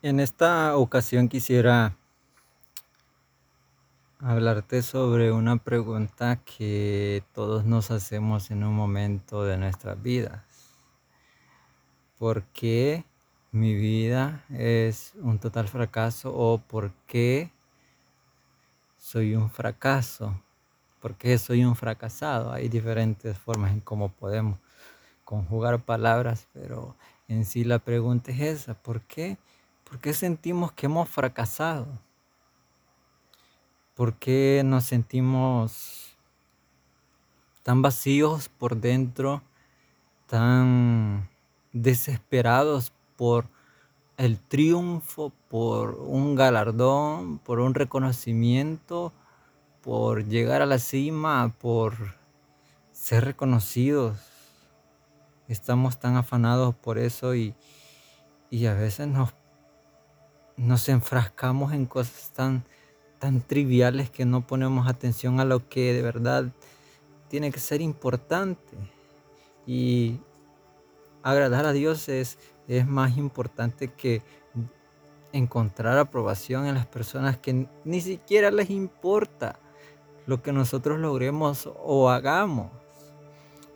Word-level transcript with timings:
En 0.00 0.20
esta 0.20 0.76
ocasión 0.76 1.28
quisiera 1.28 1.96
hablarte 4.20 4.82
sobre 4.82 5.32
una 5.32 5.56
pregunta 5.56 6.36
que 6.44 7.24
todos 7.34 7.64
nos 7.64 7.90
hacemos 7.90 8.52
en 8.52 8.62
un 8.62 8.76
momento 8.76 9.42
de 9.42 9.56
nuestras 9.56 10.00
vidas. 10.00 10.76
¿Por 12.16 12.44
qué 12.44 13.06
mi 13.50 13.74
vida 13.74 14.44
es 14.50 15.14
un 15.20 15.40
total 15.40 15.66
fracaso 15.66 16.32
o 16.32 16.58
por 16.58 16.92
qué 17.08 17.50
soy 18.98 19.34
un 19.34 19.50
fracaso? 19.50 20.40
¿Por 21.00 21.16
qué 21.16 21.38
soy 21.38 21.64
un 21.64 21.74
fracasado? 21.74 22.52
Hay 22.52 22.68
diferentes 22.68 23.36
formas 23.36 23.72
en 23.72 23.80
cómo 23.80 24.10
podemos 24.10 24.60
conjugar 25.24 25.82
palabras, 25.82 26.46
pero 26.52 26.94
en 27.26 27.44
sí 27.44 27.64
la 27.64 27.80
pregunta 27.80 28.30
es 28.30 28.40
esa, 28.40 28.74
¿por 28.74 29.00
qué? 29.00 29.38
¿Por 29.88 30.00
qué 30.00 30.12
sentimos 30.12 30.72
que 30.72 30.86
hemos 30.86 31.08
fracasado? 31.08 31.86
¿Por 33.94 34.14
qué 34.14 34.62
nos 34.64 34.84
sentimos 34.84 36.14
tan 37.62 37.80
vacíos 37.80 38.50
por 38.50 38.76
dentro, 38.76 39.42
tan 40.26 41.28
desesperados 41.72 42.92
por 43.16 43.48
el 44.18 44.38
triunfo, 44.38 45.32
por 45.48 45.94
un 45.94 46.34
galardón, 46.34 47.38
por 47.38 47.58
un 47.58 47.74
reconocimiento, 47.74 49.12
por 49.80 50.26
llegar 50.26 50.60
a 50.60 50.66
la 50.66 50.78
cima, 50.78 51.54
por 51.58 52.14
ser 52.92 53.24
reconocidos? 53.24 54.18
Estamos 55.48 55.98
tan 55.98 56.16
afanados 56.16 56.74
por 56.74 56.98
eso 56.98 57.34
y, 57.34 57.54
a 58.66 58.74
veces 58.74 59.08
nos 59.08 59.32
nos 60.58 60.88
enfrascamos 60.88 61.72
en 61.72 61.86
cosas 61.86 62.32
tan, 62.32 62.64
tan 63.18 63.40
triviales 63.40 64.10
que 64.10 64.24
no 64.24 64.46
ponemos 64.46 64.88
atención 64.88 65.40
a 65.40 65.44
lo 65.44 65.68
que 65.68 65.94
de 65.94 66.02
verdad 66.02 66.52
tiene 67.28 67.50
que 67.52 67.60
ser 67.60 67.80
importante. 67.80 68.76
Y 69.66 70.20
agradar 71.22 71.64
a 71.64 71.72
Dios 71.72 72.08
es, 72.08 72.38
es 72.66 72.86
más 72.86 73.16
importante 73.16 73.88
que 73.88 74.22
encontrar 75.32 75.98
aprobación 75.98 76.66
en 76.66 76.74
las 76.74 76.86
personas 76.86 77.36
que 77.36 77.68
ni 77.84 78.00
siquiera 78.00 78.50
les 78.50 78.70
importa 78.70 79.58
lo 80.26 80.42
que 80.42 80.52
nosotros 80.52 80.98
logremos 80.98 81.70
o 81.82 82.10
hagamos. 82.10 82.70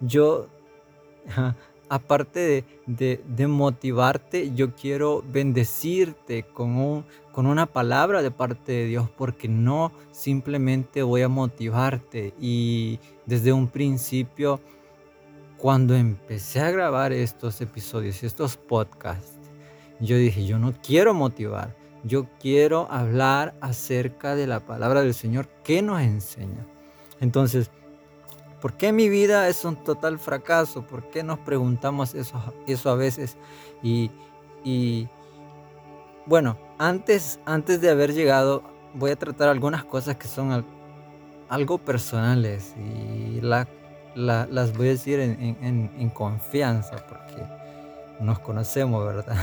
Yo 0.01 0.49
aparte 1.93 2.65
de, 2.87 3.47
motivarte, 3.47 4.55
yo 4.55 4.75
quiero 4.75 5.23
bendecirte 5.31 6.43
con, 6.43 7.05
con 7.33 7.45
una 7.45 7.67
palabra 7.67 8.23
de 8.23 8.31
parte 8.31 8.73
de 8.73 8.87
Dios, 8.87 9.11
porque 9.11 9.47
no 9.47 9.93
simplemente 10.11 11.03
voy 11.03 11.21
a 11.21 11.29
motivarte. 11.29 12.33
Y 12.41 12.99
desde 13.27 13.53
un 13.53 13.69
principio, 13.69 14.59
cuando 15.59 15.95
empecé 15.95 16.61
a 16.61 16.71
grabar 16.71 17.13
estos 17.13 17.61
episodios, 17.61 18.23
estos 18.23 18.57
podcasts, 18.57 19.51
yo 20.01 20.17
dije, 20.17 20.47
yo 20.47 20.59
no 20.59 20.73
quiero 20.83 21.13
motivar, 21.13 21.77
yo 22.05 22.27
quiero 22.41 22.91
hablar 22.91 23.53
acerca 23.61 24.35
de 24.35 24.47
la 24.47 24.61
palabra 24.61 25.03
del 25.03 25.13
Señor 25.13 25.47
que 25.63 25.83
nos 25.83 26.01
enseña. 26.01 26.67
Entonces, 27.21 27.71
¿Por 28.63 28.75
qué 28.75 28.93
mi 28.93 29.09
vida 29.09 29.49
es 29.49 29.65
un 29.65 29.75
total 29.75 30.21
fracaso? 30.21 30.87
¿Por 30.87 31.11
qué 31.11 31.25
nos 31.25 31.41
preguntamos 31.41 32.15
eso, 32.15 32.41
eso 32.69 32.91
a 32.91 32.95
veces? 32.95 33.37
Y, 33.83 35.09
bueno, 36.27 36.57
antes, 36.79 37.41
antes 37.45 37.81
de 37.81 37.91
haber 37.91 38.15
llegado, 38.15 38.63
voy 38.95 39.11
a 39.11 39.17
tratar 39.17 39.49
algunas 39.49 39.85
cosas 39.85 40.15
que 40.15 40.29
son 40.29 40.65
algo 41.49 41.79
personales 41.79 42.77
y 42.79 43.41
las 43.41 44.77
voy 44.77 44.87
a 44.87 44.91
decir 44.91 45.19
en, 45.19 46.11
confianza 46.11 47.05
porque 47.09 47.45
nos 48.21 48.39
conocemos, 48.39 49.05
¿verdad? 49.05 49.37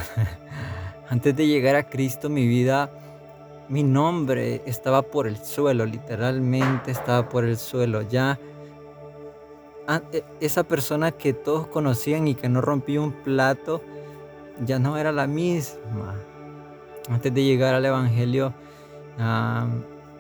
antes 1.09 1.35
de 1.35 1.45
llegar 1.45 1.75
a 1.75 1.89
Cristo, 1.89 2.29
mi 2.29 2.47
vida 2.47 2.89
mi 3.67 3.83
nombre 3.83 4.63
estaba 4.65 5.03
por 5.03 5.27
el 5.27 5.37
suelo, 5.37 5.85
literalmente 5.85 6.89
estaba 6.89 7.29
por 7.29 7.43
el 7.43 7.55
suelo. 7.55 8.01
Ya 8.01 8.39
esa 10.39 10.63
persona 10.63 11.11
que 11.11 11.33
todos 11.33 11.67
conocían 11.67 12.27
y 12.27 12.35
que 12.35 12.49
no 12.49 12.61
rompía 12.61 13.01
un 13.01 13.11
plato, 13.11 13.81
ya 14.65 14.77
no 14.79 14.97
era 14.97 15.11
la 15.11 15.27
misma. 15.27 16.15
Antes 17.09 17.33
de 17.33 17.43
llegar 17.43 17.73
al 17.73 17.85
Evangelio, 17.85 18.53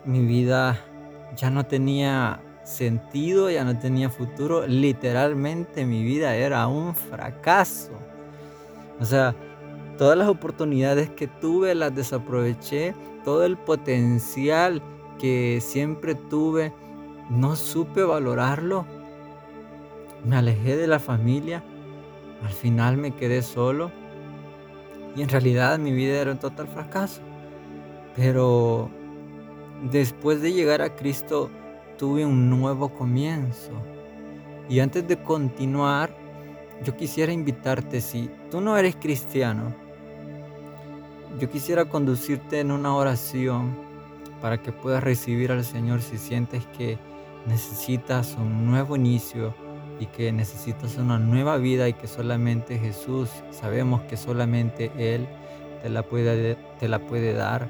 mi 0.05 0.25
vida 0.25 0.79
ya 1.35 1.49
no 1.49 1.65
tenía 1.65 2.41
sentido, 2.63 3.49
ya 3.49 3.63
no 3.63 3.77
tenía 3.77 4.09
futuro. 4.09 4.65
Literalmente 4.65 5.85
mi 5.85 6.03
vida 6.03 6.35
era 6.35 6.67
un 6.67 6.95
fracaso. 6.95 7.91
O 8.99 9.05
sea, 9.05 9.35
todas 9.97 10.17
las 10.17 10.27
oportunidades 10.27 11.09
que 11.09 11.27
tuve 11.27 11.75
las 11.75 11.95
desaproveché, 11.95 12.95
todo 13.23 13.45
el 13.45 13.57
potencial 13.57 14.81
que 15.19 15.59
siempre 15.61 16.15
tuve, 16.15 16.73
no 17.29 17.55
supe 17.55 18.03
valorarlo 18.03 18.85
me 20.25 20.35
alejé 20.35 20.77
de 20.77 20.87
la 20.87 20.99
familia, 20.99 21.63
al 22.43 22.51
final 22.51 22.97
me 22.97 23.11
quedé 23.11 23.41
solo 23.41 23.91
y 25.15 25.21
en 25.21 25.29
realidad 25.29 25.79
mi 25.79 25.91
vida 25.91 26.21
era 26.21 26.31
un 26.31 26.39
total 26.39 26.67
fracaso. 26.67 27.21
Pero 28.15 28.89
después 29.91 30.41
de 30.41 30.53
llegar 30.53 30.81
a 30.81 30.95
Cristo 30.95 31.49
tuve 31.97 32.25
un 32.25 32.49
nuevo 32.49 32.89
comienzo. 32.89 33.71
Y 34.69 34.79
antes 34.79 35.07
de 35.07 35.21
continuar, 35.21 36.15
yo 36.83 36.95
quisiera 36.95 37.33
invitarte, 37.33 38.01
si 38.01 38.29
tú 38.51 38.61
no 38.61 38.77
eres 38.77 38.95
cristiano, 38.95 39.73
yo 41.39 41.49
quisiera 41.49 41.85
conducirte 41.85 42.59
en 42.59 42.71
una 42.71 42.95
oración 42.95 43.75
para 44.41 44.61
que 44.61 44.71
puedas 44.71 45.03
recibir 45.03 45.51
al 45.51 45.63
Señor 45.63 46.01
si 46.01 46.17
sientes 46.17 46.65
que 46.77 46.97
necesitas 47.45 48.35
un 48.39 48.65
nuevo 48.67 48.95
inicio 48.95 49.53
y 49.99 50.05
que 50.05 50.31
necesitas 50.31 50.95
una 50.97 51.19
nueva 51.19 51.57
vida 51.57 51.87
y 51.89 51.93
que 51.93 52.07
solamente 52.07 52.79
Jesús, 52.79 53.29
sabemos 53.51 54.01
que 54.03 54.15
solamente 54.15 54.91
Él 54.97 55.27
te 55.81 55.89
la 55.89 56.03
puede, 56.03 56.57
te 56.79 56.87
la 56.87 56.99
puede 56.99 57.33
dar. 57.33 57.67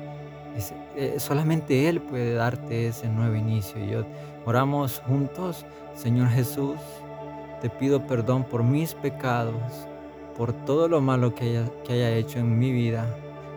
Eh, 0.96 1.16
solamente 1.18 1.90
Él 1.90 2.02
puede 2.02 2.34
darte 2.34 2.88
ese 2.88 3.08
nuevo 3.08 3.36
inicio. 3.36 3.84
Y 3.84 3.90
yo, 3.90 4.06
oramos 4.46 5.02
juntos, 5.08 5.66
Señor 5.96 6.30
Jesús, 6.30 6.78
te 7.62 7.70
pido 7.70 8.06
perdón 8.06 8.44
por 8.44 8.64
mis 8.64 8.94
pecados, 8.94 9.88
por 10.38 10.54
todo 10.54 10.88
lo 10.88 11.02
malo 11.02 11.34
que 11.34 11.46
haya, 11.46 11.66
que 11.84 11.94
haya 11.94 12.12
hecho 12.12 12.40
en 12.40 12.60
mi 12.60 12.72
vida. 12.72 13.08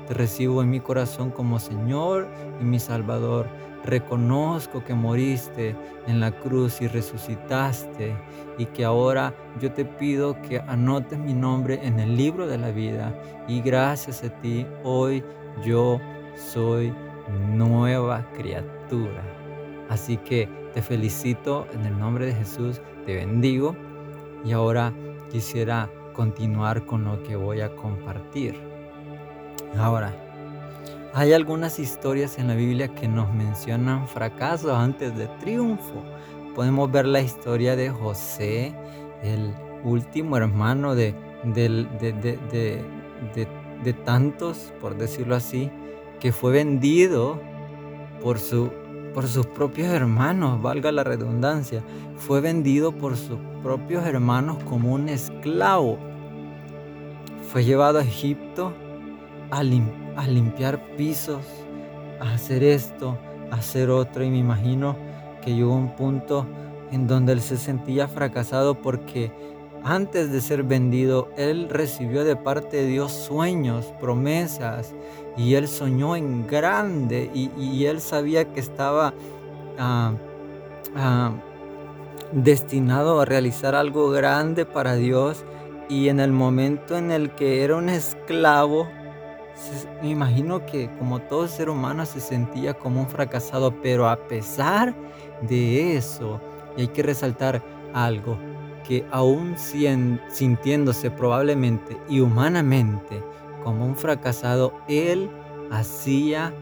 Te 0.09 0.15
recibo 0.15 0.63
en 0.63 0.71
mi 0.71 0.81
corazón 0.81 1.31
como 1.31 1.61
Señor 1.61 2.27
y 2.61 2.65
mi 2.65 2.81
Salvador 2.81 3.47
reconozco 3.85 4.85
que 4.85 4.95
moriste 4.95 5.75
en 6.07 6.21
la 6.21 6.31
cruz 6.31 6.81
y 6.81 6.89
resucitaste 6.89 8.15
y 8.59 8.67
que 8.67 8.85
ahora 8.85 9.35
yo 9.61 9.73
te 9.73 9.85
pido 9.85 10.41
que 10.43 10.61
anotes 10.61 11.19
mi 11.19 11.35
nombre 11.35 11.81
en 11.83 11.99
el 11.99 12.17
libro 12.17 12.47
de 12.47 12.59
la 12.59 12.71
vida 12.71 13.15
y 13.49 13.61
gracias 13.61 14.23
a 14.25 14.31
ti 14.41 14.67
hoy 14.85 15.25
yo 15.65 16.01
soy 16.37 16.93
nueva 17.55 18.27
criatura. 18.35 19.23
Así 19.89 20.17
que 20.17 20.49
te 20.75 20.83
felicito 20.83 21.67
en 21.75 21.85
el 21.85 21.99
nombre 21.99 22.27
de 22.27 22.35
Jesús, 22.35 22.81
te 23.05 23.17
bendigo 23.17 23.77
y 24.45 24.53
ahora 24.53 24.93
quisiera 25.31 25.91
continuar 26.15 26.85
con 26.87 27.05
lo 27.05 27.23
que 27.23 27.37
voy 27.37 27.61
a 27.61 27.75
compartir. 27.75 28.55
Ahora, 29.79 30.13
hay 31.15 31.35
algunas 31.35 31.79
historias 31.79 32.39
en 32.39 32.49
la 32.49 32.55
Biblia 32.55 32.89
que 32.89 33.07
nos 33.07 33.33
mencionan 33.35 34.09
fracasos 34.09 34.73
antes 34.73 35.15
de 35.17 35.27
triunfo. 35.41 36.03
Podemos 36.55 36.91
ver 36.91 37.07
la 37.07 37.21
historia 37.21 37.77
de 37.77 37.91
José, 37.91 38.75
el 39.23 39.53
último 39.85 40.39
hermano 40.39 40.95
de, 40.95 41.15
de, 41.45 42.83
tantos, 44.05 44.73
por 44.81 44.97
decirlo 44.97 45.35
así, 45.37 45.71
que 46.19 46.33
fue 46.33 46.53
vendido 46.53 47.39
por, 48.23 48.39
su, 48.39 48.71
por 49.13 49.27
sus 49.27 49.45
propios 49.47 49.89
hermanos, 49.89 50.63
valga 50.63 50.93
la 50.93 51.05
redundancia. 51.05 51.83
Fue 52.17 52.41
vendido 52.41 52.93
por 52.93 53.19
sus 53.19 53.39
propios 53.63 54.07
hermanos 54.07 54.63
como 54.65 54.95
un 54.95 55.11
esclavo. 55.11 55.99
Fue 57.51 57.65
llevado 57.65 57.99
a 57.99 58.03
Egipto 58.03 58.73
a 59.51 59.63
limpiar 59.63 60.02
a 60.17 60.27
limpiar 60.27 60.81
pisos, 60.97 61.45
a 62.21 62.35
hacer 62.35 62.63
esto, 62.63 63.19
a 63.51 63.57
hacer 63.57 63.91
otro. 63.91 64.25
Y 64.25 64.31
me 64.31 64.39
imagino 64.39 64.97
que 65.43 65.55
llegó 65.55 65.75
un 65.75 65.95
punto 65.95 66.47
en 66.91 67.07
donde 67.07 67.33
él 67.33 67.41
se 67.41 67.57
sentía 67.57 68.09
fracasado 68.09 68.75
porque 68.75 69.33
antes 69.85 70.31
de 70.31 70.41
ser 70.41 70.63
vendido, 70.63 71.31
él 71.37 71.69
recibió 71.69 72.23
de 72.25 72.37
parte 72.37 72.77
de 72.79 72.87
Dios 72.87 73.11
sueños, 73.11 73.87
promesas, 74.01 74.95
y 75.37 75.55
él 75.55 75.67
soñó 75.67 76.15
en 76.15 76.47
grande 76.47 77.31
y, 77.35 77.85
él 77.87 78.01
sabía 78.01 78.53
que 78.53 78.61
estaba 78.61 79.13
ah, 79.79 80.13
ah, 80.95 81.33
destinado 82.31 83.21
a 83.21 83.25
realizar 83.25 83.75
algo 83.75 84.11
grande 84.11 84.67
para 84.67 84.95
Dios 84.95 85.45
y 85.89 86.09
en 86.09 86.21
el 86.21 86.33
momento 86.33 86.97
en 86.97 87.11
el 87.11 87.31
que 87.35 87.65
era 87.65 87.77
un 87.77 87.89
esclavo, 87.89 88.89
me 90.03 90.11
imagino 90.11 90.65
que 90.67 90.91
como 90.99 91.21
todo 91.21 91.47
ser 91.49 91.69
humano 91.69 92.05
se 92.07 92.21
sentía 92.21 92.75
como 92.75 93.01
un 93.01 93.09
fracasado, 93.09 93.73
pero 93.83 94.09
a 94.09 94.17
pesar 94.17 94.95
de 95.43 95.97
eso, 95.97 96.41
y 96.77 96.83
hay 96.83 96.89
que 96.89 97.03
resaltar 97.03 97.63
algo, 97.93 98.39
que 98.87 99.05
aún 99.11 99.55
sintiéndose 100.29 101.11
probablemente 101.11 101.97
y 102.09 102.21
humanamente 102.21 103.23
como 103.63 103.87
un 103.87 103.97
fracasado, 103.97 104.73
él 104.89 105.31
hacía 105.71 106.53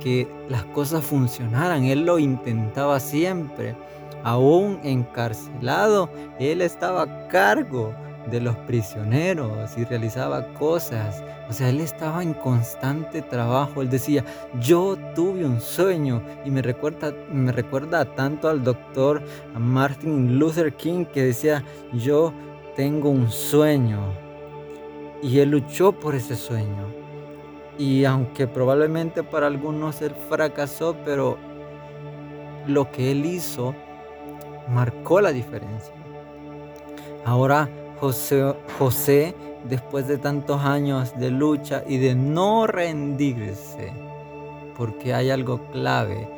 que 0.00 0.28
las 0.48 0.64
cosas 0.66 1.04
funcionaran, 1.04 1.84
él 1.84 2.04
lo 2.04 2.18
intentaba 2.18 3.00
siempre. 3.00 3.74
Aún 4.22 4.78
encarcelado, 4.82 6.08
él 6.38 6.60
estaba 6.60 7.02
a 7.02 7.28
cargo 7.28 7.94
de 8.30 8.40
los 8.40 8.56
prisioneros 8.56 9.76
y 9.76 9.84
realizaba 9.84 10.46
cosas. 10.54 11.22
O 11.48 11.52
sea, 11.52 11.68
él 11.68 11.80
estaba 11.80 12.22
en 12.22 12.34
constante 12.34 13.22
trabajo. 13.22 13.82
Él 13.82 13.90
decía, 13.90 14.24
yo 14.60 14.96
tuve 15.14 15.44
un 15.44 15.60
sueño. 15.60 16.22
Y 16.44 16.50
me 16.50 16.62
recuerda, 16.62 17.12
me 17.30 17.52
recuerda 17.52 18.04
tanto 18.04 18.48
al 18.48 18.64
doctor 18.64 19.22
Martin 19.58 20.38
Luther 20.38 20.74
King 20.74 21.04
que 21.06 21.24
decía, 21.24 21.64
yo 21.92 22.32
tengo 22.76 23.10
un 23.10 23.30
sueño. 23.30 24.00
Y 25.22 25.38
él 25.38 25.50
luchó 25.50 25.92
por 25.92 26.14
ese 26.14 26.36
sueño. 26.36 26.92
Y 27.78 28.04
aunque 28.04 28.46
probablemente 28.46 29.22
para 29.22 29.46
algunos 29.46 30.00
él 30.00 30.14
fracasó, 30.28 30.96
pero 31.04 31.38
lo 32.66 32.90
que 32.90 33.10
él 33.10 33.26
hizo 33.26 33.74
marcó 34.68 35.20
la 35.20 35.32
diferencia. 35.32 35.94
Ahora 37.24 37.68
José, 38.00 38.54
José, 38.78 39.34
después 39.68 40.06
de 40.08 40.18
tantos 40.18 40.60
años 40.62 41.12
de 41.18 41.30
lucha 41.30 41.82
y 41.86 41.98
de 41.98 42.14
no 42.14 42.66
rendirse, 42.66 43.92
porque 44.76 45.14
hay 45.14 45.30
algo 45.30 45.60
clave 45.72 46.28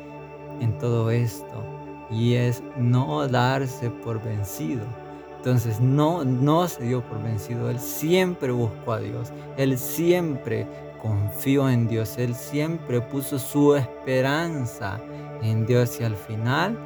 en 0.59 0.77
todo 0.77 1.11
esto 1.11 1.63
y 2.09 2.35
es 2.35 2.63
no 2.77 3.27
darse 3.27 3.89
por 3.89 4.21
vencido. 4.23 4.85
Entonces 5.37 5.79
no, 5.79 6.25
no 6.25 6.67
se 6.67 6.83
dio 6.83 7.01
por 7.01 7.21
vencido, 7.21 7.69
él 7.69 7.79
siempre 7.79 8.51
buscó 8.51 8.93
a 8.93 8.99
Dios, 8.99 9.31
él 9.55 9.77
siempre 9.77 10.67
confió 11.01 11.69
en 11.69 11.87
Dios, 11.87 12.17
él 12.17 12.35
siempre 12.35 13.01
puso 13.01 13.39
su 13.39 13.75
esperanza 13.75 14.99
en 15.41 15.65
Dios 15.65 15.99
y 16.01 16.03
al 16.03 16.15
final 16.15 16.77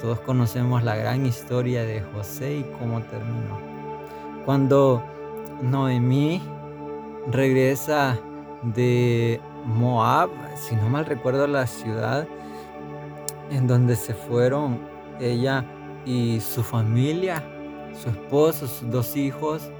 todos 0.00 0.18
conocemos 0.20 0.82
la 0.82 0.96
gran 0.96 1.26
historia 1.26 1.84
de 1.84 2.00
José 2.00 2.58
y 2.58 2.62
cómo 2.78 3.00
terminó. 3.02 3.58
Cuando 4.44 5.02
Noemí 5.62 6.40
regresa 7.30 8.18
de 8.62 9.40
Moab, 9.66 10.30
si 10.56 10.74
no 10.74 10.88
mal 10.88 11.04
recuerdo 11.06 11.46
la 11.46 11.66
ciudad 11.66 12.26
en 13.50 13.66
donde 13.66 13.94
se 13.96 14.14
fueron 14.14 14.80
ella 15.20 15.64
y 16.06 16.40
su 16.40 16.62
familia, 16.62 17.42
su 17.92 18.08
esposo, 18.08 18.66
sus 18.66 18.90
dos 18.90 19.16
hijos, 19.16 19.70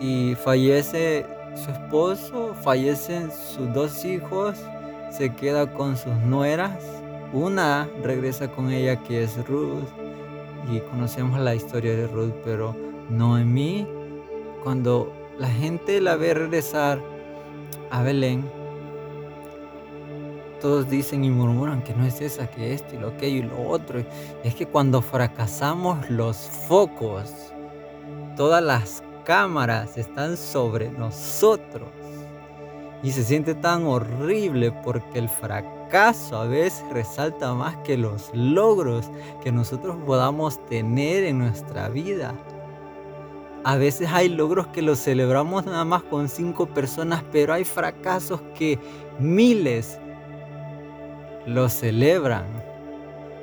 y 0.00 0.34
fallece 0.34 1.24
su 1.54 1.70
esposo, 1.70 2.54
fallecen 2.62 3.30
sus 3.30 3.72
dos 3.72 4.04
hijos, 4.04 4.58
se 5.10 5.34
queda 5.34 5.72
con 5.72 5.96
sus 5.96 6.14
nueras 6.26 7.03
una 7.34 7.90
regresa 8.02 8.48
con 8.48 8.70
ella 8.70 9.02
que 9.02 9.24
es 9.24 9.36
Ruth 9.48 9.88
y 10.72 10.78
conocemos 10.80 11.40
la 11.40 11.54
historia 11.54 11.96
de 11.96 12.06
Ruth, 12.06 12.32
pero 12.44 12.76
Noemí, 13.10 13.86
cuando 14.62 15.12
la 15.36 15.48
gente 15.48 16.00
la 16.00 16.14
ve 16.14 16.32
regresar 16.32 17.00
a 17.90 18.02
Belén, 18.02 18.48
todos 20.60 20.88
dicen 20.88 21.24
y 21.24 21.30
murmuran 21.30 21.82
que 21.82 21.92
no 21.92 22.06
es 22.06 22.20
esa, 22.20 22.46
que 22.46 22.72
esto 22.72 22.94
y 22.94 22.98
lo 22.98 23.08
aquello 23.08 23.38
y 23.38 23.42
lo 23.42 23.68
otro. 23.68 24.02
Es 24.44 24.54
que 24.54 24.66
cuando 24.66 25.02
fracasamos 25.02 26.08
los 26.08 26.36
focos, 26.36 27.52
todas 28.36 28.62
las 28.62 29.02
cámaras 29.24 29.98
están 29.98 30.36
sobre 30.36 30.88
nosotros. 30.90 31.88
Y 33.02 33.10
se 33.10 33.24
siente 33.24 33.54
tan 33.54 33.84
horrible 33.84 34.72
porque 34.82 35.18
el 35.18 35.28
fracaso 35.28 35.83
a 35.94 36.44
veces 36.44 36.84
resalta 36.90 37.54
más 37.54 37.76
que 37.84 37.96
los 37.96 38.28
logros 38.34 39.12
que 39.44 39.52
nosotros 39.52 39.96
podamos 40.04 40.58
tener 40.66 41.22
en 41.22 41.38
nuestra 41.38 41.88
vida. 41.88 42.34
A 43.62 43.76
veces 43.76 44.08
hay 44.12 44.28
logros 44.28 44.66
que 44.68 44.82
los 44.82 44.98
celebramos 44.98 45.66
nada 45.66 45.84
más 45.84 46.02
con 46.02 46.28
cinco 46.28 46.66
personas, 46.66 47.22
pero 47.30 47.52
hay 47.52 47.64
fracasos 47.64 48.40
que 48.56 48.76
miles 49.20 50.00
los 51.46 51.72
celebran. 51.72 52.46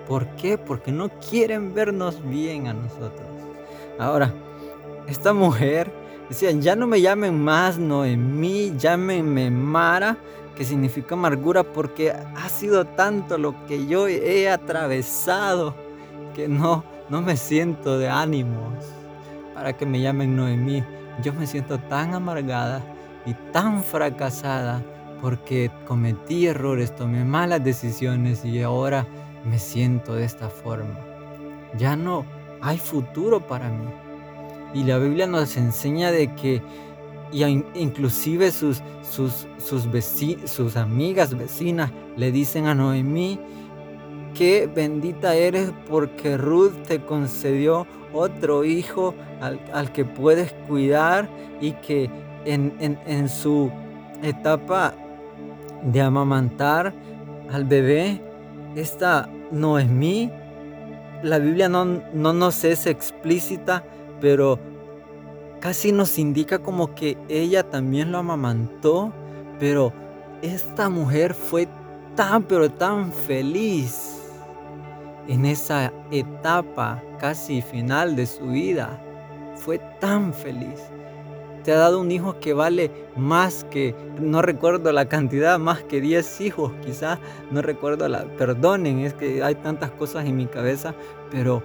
¿Por 0.05 0.27
qué? 0.35 0.57
Porque 0.57 0.91
no 0.91 1.07
quieren 1.07 1.73
vernos 1.73 2.21
bien 2.27 2.67
a 2.67 2.73
nosotros. 2.73 3.29
Ahora, 3.97 4.33
esta 5.07 5.31
mujer 5.31 5.89
Decían, 6.31 6.61
ya 6.61 6.77
no 6.77 6.87
me 6.87 7.01
llamen 7.01 7.43
más 7.43 7.77
Noemí, 7.77 8.71
llámenme 8.77 9.51
Mara, 9.51 10.15
significa 10.63 11.15
amargura, 11.15 11.63
porque 11.63 12.11
ha 12.11 12.49
sido 12.49 12.85
tanto 12.85 13.37
lo 13.37 13.65
que 13.65 13.87
yo 13.87 14.07
he 14.07 14.49
atravesado 14.49 15.75
que 16.35 16.47
no, 16.47 16.83
no 17.09 17.21
me 17.21 17.37
siento 17.37 17.97
de 17.97 18.09
ánimos 18.09 18.85
para 19.53 19.73
que 19.73 19.85
me 19.85 20.01
llamen 20.01 20.35
Noemí. 20.35 20.83
Yo 21.21 21.33
me 21.33 21.45
siento 21.45 21.77
tan 21.77 22.13
amargada 22.13 22.81
y 23.25 23.33
tan 23.51 23.83
fracasada 23.83 24.81
porque 25.21 25.69
cometí 25.85 26.47
errores, 26.47 26.95
tomé 26.95 27.23
malas 27.23 27.63
decisiones 27.63 28.43
y 28.43 28.61
ahora 28.61 29.05
me 29.45 29.59
siento 29.59 30.15
de 30.15 30.25
esta 30.25 30.49
forma. 30.49 30.99
Ya 31.77 31.95
no 31.95 32.25
hay 32.61 32.77
futuro 32.77 33.45
para 33.45 33.69
mí. 33.69 33.87
Y 34.73 34.83
la 34.83 34.97
Biblia 34.97 35.27
nos 35.27 35.57
enseña 35.57 36.11
de 36.11 36.33
que 36.35 36.61
y 37.31 37.43
inclusive 37.75 38.51
sus, 38.51 38.81
sus, 39.09 39.47
sus, 39.57 40.75
amigas 40.75 41.37
vecinas 41.37 41.91
le 42.17 42.31
dicen 42.31 42.65
a 42.65 42.75
Noemí 42.75 43.39
que 44.33 44.67
bendita 44.67 45.35
eres 45.35 45.71
porque 45.89 46.37
Ruth 46.37 46.73
te 46.87 47.01
concedió 47.01 47.85
otro 48.13 48.63
hijo 48.63 49.13
al, 49.39 49.91
que 49.91 50.05
puedes 50.05 50.53
cuidar 50.67 51.29
y 51.59 51.71
que 51.73 52.09
en, 52.45 52.73
en, 52.79 53.29
su 53.29 53.71
etapa 54.23 54.93
de 55.83 56.01
amamantar 56.01 56.93
al 57.51 57.65
bebé, 57.65 58.21
esta 58.75 59.29
Noemí, 59.51 60.31
la 61.23 61.39
Biblia 61.39 61.69
no, 61.69 61.85
no 61.85 62.33
nos 62.33 62.63
es 62.63 62.87
explícita, 62.87 63.83
pero 64.19 64.59
casi 65.61 65.91
nos 65.91 66.17
indica 66.17 66.59
como 66.59 66.93
que 66.93 67.17
ella 67.29 67.63
también 67.63 68.11
lo 68.11 68.17
amamantó, 68.17 69.13
pero 69.59 69.93
esta 70.41 70.89
mujer 70.89 71.33
fue 71.33 71.69
tan, 72.15 72.43
pero 72.43 72.69
tan 72.69 73.13
feliz 73.13 74.17
en 75.27 75.45
esa 75.45 75.93
etapa 76.09 77.01
casi 77.19 77.61
final 77.61 78.15
de 78.15 78.25
su 78.25 78.47
vida. 78.47 78.99
Fue 79.55 79.79
tan 79.99 80.33
feliz. 80.33 80.81
Te 81.63 81.71
ha 81.71 81.77
dado 81.77 82.01
un 82.01 82.09
hijo 82.09 82.39
que 82.39 82.53
vale 82.53 82.89
más 83.15 83.63
que, 83.65 83.95
no 84.19 84.41
recuerdo 84.41 84.91
la 84.91 85.07
cantidad, 85.07 85.59
más 85.59 85.83
que 85.83 86.01
10 86.01 86.41
hijos, 86.41 86.71
quizás, 86.83 87.19
no 87.51 87.61
recuerdo 87.61 88.09
la, 88.09 88.23
perdonen, 88.35 89.01
es 89.01 89.13
que 89.13 89.43
hay 89.43 89.53
tantas 89.53 89.91
cosas 89.91 90.25
en 90.25 90.37
mi 90.37 90.47
cabeza, 90.47 90.95
pero 91.29 91.61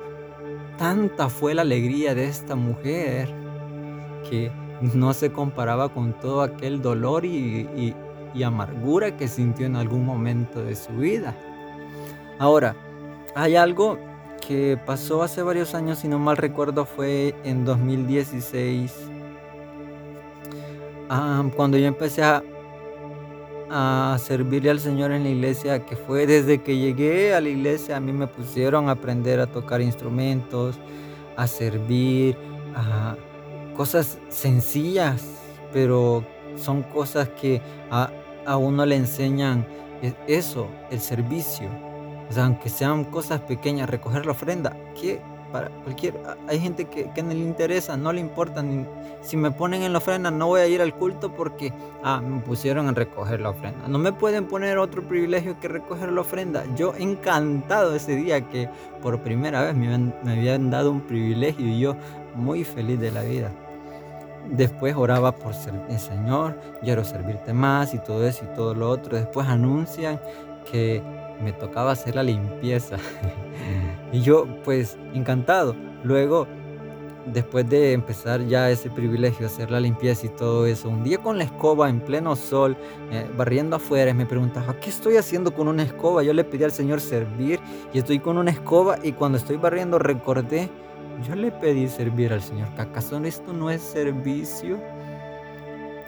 Tanta 0.77 1.31
fue 1.31 1.55
la 1.55 1.63
alegría 1.63 2.15
de 2.15 2.27
esta 2.27 2.55
mujer 2.55 3.46
que 4.29 4.51
no 4.81 5.13
se 5.13 5.33
comparaba 5.33 5.89
con 5.89 6.13
todo 6.15 6.43
aquel 6.43 6.83
dolor 6.83 7.25
y, 7.25 7.95
amargura 8.45 9.17
que 9.17 9.29
sintió 9.29 9.65
en 9.65 9.77
algún 9.77 10.05
momento 10.05 10.63
de 10.63 10.77
su 10.77 10.93
vida. 10.93 11.35
Ahora, 12.39 12.77
hay 13.35 13.57
algo 13.57 13.99
que 14.47 14.79
pasó 14.85 15.23
hace 15.23 15.43
varios 15.43 15.75
años, 15.75 16.01
si 16.01 16.09
no 16.09 16.19
mal 16.19 16.37
recuerdo, 16.37 16.85
fue 16.85 17.35
en 17.45 17.65
2016, 17.65 18.93
ah, 21.09 21.45
cuando 21.57 21.79
yo 21.79 21.87
empecé 21.87 22.23
a 22.23 22.43
a 23.71 24.17
servirle 24.21 24.71
al 24.71 24.81
Señor 24.81 25.13
en 25.13 25.25
la 25.25 25.31
iglesia, 25.31 25.85
que 25.85 25.97
fue 25.97 26.27
desde 26.27 26.63
que 26.63 26.77
llegué 26.77 27.35
a 27.35 27.41
la 27.41 27.49
iglesia, 27.49 27.97
a 27.97 28.01
mí 28.01 28.13
me 28.13 28.27
pusieron 28.27 28.89
a 28.89 28.93
aprender 28.93 29.41
a 29.41 29.47
tocar 29.47 29.81
instrumentos, 29.81 30.79
a 31.37 31.47
servir, 31.47 32.37
a 32.75 33.17
cosas 33.77 34.19
sencillas, 34.29 35.23
pero 35.73 36.25
son 36.57 36.83
cosas 36.83 37.29
que 37.41 37.61
a, 37.91 38.11
a 38.47 38.57
uno 38.57 38.87
le 38.87 38.97
enseñan 38.97 39.67
e, 40.03 40.15
eso, 40.27 40.69
el 40.91 41.01
servicio. 41.01 41.69
O 42.29 42.33
sea, 42.33 42.47
aunque 42.47 42.69
sean 42.69 43.05
cosas 43.05 43.41
pequeñas, 43.41 43.89
recoger 43.89 44.27
la 44.27 44.33
ofrenda, 44.33 44.77
que 45.01 45.21
para 45.53 45.71
cualquier, 45.85 46.15
hay 46.49 46.59
gente 46.59 46.87
que, 46.87 47.09
que, 47.13 47.23
no 47.23 47.31
le 47.31 47.39
interesa, 47.39 47.97
no 47.97 48.13
le 48.13 48.21
importa, 48.21 48.65
si 49.23 49.37
me 49.37 49.53
ponen 49.53 49.83
en 49.83 49.93
la 49.93 49.99
ofrenda 49.99 50.31
no 50.31 50.49
voy 50.49 50.61
a 50.61 50.67
ir 50.67 50.83
al 50.83 50.93
culto 50.93 51.33
porque, 51.33 51.73
ah, 52.03 52.21
me 52.21 52.41
pusieron 52.41 52.89
a 52.89 52.93
recoger 52.93 53.41
la 53.41 53.51
ofrenda. 53.51 53.87
No 53.87 53.99
me 53.99 54.13
pueden 54.13 54.47
poner 54.47 54.79
otro 54.79 55.03
privilegio 55.07 55.59
que 55.61 55.69
recoger 55.69 56.11
la 56.11 56.23
ofrenda. 56.23 56.65
Yo 56.75 56.95
encantado 56.97 57.95
ese 57.95 58.17
día 58.17 58.41
que 58.41 58.69
por 59.01 59.21
primera 59.21 59.63
vez 59.63 59.77
me 59.77 59.97
me 59.99 60.33
habían 60.33 60.71
dado 60.71 60.91
un 60.91 61.01
privilegio 61.03 61.67
y 61.67 61.79
yo 61.79 61.97
muy 62.35 62.65
feliz 62.65 62.99
de 62.99 63.13
la 63.13 63.23
vida. 63.23 63.51
Después 64.51 64.95
oraba 64.97 65.33
por 65.33 65.53
el 65.89 65.99
Señor, 65.99 66.59
quiero 66.83 67.05
servirte 67.05 67.53
más 67.53 67.95
y 67.95 67.99
todo 67.99 68.27
eso 68.27 68.45
y 68.45 68.55
todo 68.55 68.75
lo 68.75 68.89
otro. 68.89 69.17
Después 69.17 69.47
anuncian 69.47 70.21
que 70.71 71.03
me 71.43 71.53
tocaba 71.53 71.93
hacer 71.93 72.15
la 72.15 72.23
limpieza. 72.23 72.97
y 74.13 74.21
yo 74.21 74.47
pues 74.65 74.97
encantado. 75.15 75.75
Luego, 76.05 76.47
después 77.27 77.69
de 77.69 77.93
empezar 77.93 78.47
ya 78.47 78.71
ese 78.71 78.91
privilegio, 78.91 79.47
hacer 79.47 79.71
la 79.71 79.81
limpieza 79.81 80.27
y 80.27 80.29
todo 80.31 80.67
eso, 80.67 80.89
un 80.89 81.03
día 81.03 81.19
con 81.19 81.39
la 81.39 81.45
escoba 81.45 81.89
en 81.89 82.01
pleno 82.01 82.37
sol, 82.37 82.77
eh, 83.11 83.29
barriendo 83.37 83.77
afuera, 83.77 84.15
me 84.15 84.27
preguntaba, 84.27 84.79
¿qué 84.79 84.91
estoy 84.91 85.17
haciendo 85.17 85.53
con 85.53 85.69
una 85.69 85.83
escoba? 85.83 86.23
Yo 86.23 86.33
le 86.33 86.45
pedí 86.45 86.65
al 86.65 86.73
Señor 86.73 87.01
servir 87.01 87.61
y 87.93 87.99
estoy 87.99 88.21
con 88.21 88.39
una 88.39 88.51
escoba 88.51 88.99
y 89.03 89.13
cuando 89.13 89.39
estoy 89.39 89.57
barriendo 89.57 89.99
recordé 89.99 90.71
yo 91.25 91.35
le 91.35 91.51
pedí 91.51 91.89
servir 91.89 92.33
al 92.33 92.43
Señor. 92.43 92.69
¿Acaso 92.77 93.19
esto 93.25 93.53
no 93.53 93.71
es 93.71 93.83
servicio? 93.83 94.79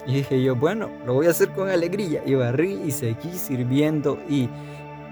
Y 0.07 0.15
dije 0.15 0.43
yo, 0.43 0.57
bueno, 0.57 0.91
lo 1.07 1.15
voy 1.15 1.27
a 1.27 1.31
hacer 1.31 1.51
con 1.51 1.69
alegría. 1.69 2.23
Y 2.27 2.35
barrí 2.35 2.81
y 2.87 2.91
seguí 2.91 3.33
sirviendo 3.33 4.19
y, 4.29 4.49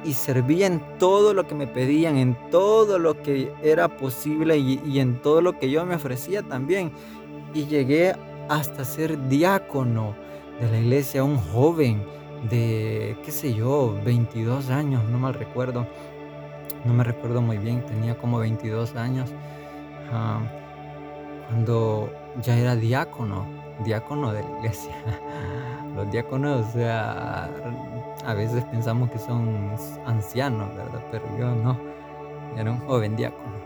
y 0.04 0.12
serví 0.12 0.64
en 0.64 0.80
todo 0.98 1.34
lo 1.34 1.46
que 1.46 1.54
me 1.54 1.66
pedían, 1.66 2.16
en 2.16 2.36
todo 2.50 2.98
lo 2.98 3.22
que 3.22 3.52
era 3.62 3.88
posible 3.88 4.56
y, 4.58 4.80
y 4.86 5.00
en 5.00 5.20
todo 5.20 5.40
lo 5.40 5.58
que 5.58 5.70
yo 5.70 5.84
me 5.84 5.94
ofrecía 5.94 6.42
también. 6.42 6.92
Y 7.54 7.66
llegué 7.66 8.14
hasta 8.48 8.84
ser 8.84 9.28
diácono 9.28 10.14
de 10.60 10.70
la 10.70 10.78
iglesia, 10.78 11.24
un 11.24 11.38
joven 11.38 12.02
de, 12.50 13.16
qué 13.24 13.32
sé 13.32 13.54
yo, 13.54 13.98
22 14.04 14.70
años, 14.70 15.04
no 15.10 15.18
mal 15.18 15.34
recuerdo. 15.34 15.86
No 16.84 16.94
me 16.94 17.02
recuerdo 17.02 17.42
muy 17.42 17.58
bien, 17.58 17.84
tenía 17.84 18.16
como 18.16 18.38
22 18.38 18.94
años 18.94 19.30
cuando 20.10 22.10
ya 22.42 22.56
era 22.56 22.76
diácono, 22.76 23.46
diácono 23.84 24.32
de 24.32 24.42
la 24.42 24.50
iglesia. 24.58 24.94
Los 25.96 26.10
diáconos, 26.10 26.66
o 26.66 26.72
sea, 26.72 27.48
a 28.26 28.34
veces 28.34 28.64
pensamos 28.64 29.10
que 29.10 29.18
son 29.18 29.74
ancianos, 30.04 30.68
¿verdad? 30.76 31.02
Pero 31.10 31.24
yo 31.38 31.54
no, 31.54 31.78
era 32.56 32.70
un 32.70 32.80
joven 32.80 33.16
diácono. 33.16 33.56